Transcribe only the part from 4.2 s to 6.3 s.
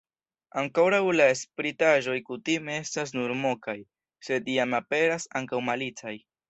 sed jam aperas ankaŭ malicaj.